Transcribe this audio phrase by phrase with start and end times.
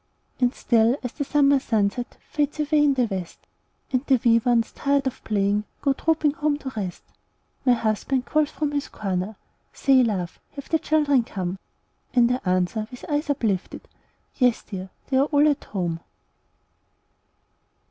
[0.39, 3.45] And still, as the summer sunset Fades away in the west,
[3.93, 7.03] And the wee ones, tired of playing, Go trooping home to rest,
[7.67, 9.35] My husband calls from his corner,
[9.73, 11.59] "Say, love, have the children come?"
[12.15, 13.87] And I answer, with eyes uplifted,
[14.37, 14.89] "Yes, dear!
[15.11, 15.99] they are all at home."